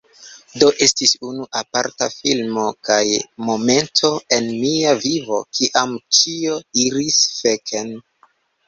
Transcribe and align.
Do, 0.61 0.69
estis 0.85 1.11
unu 1.31 1.45
aparta 1.59 2.07
filmo 2.15 2.65
kaj 2.89 3.03
momento 3.51 4.13
en 4.41 4.51
mia 4.65 4.97
vivo 5.07 5.41
kiam 5.61 5.97
ĉio 6.23 6.61
iris 6.89 7.23
feken 7.41 7.99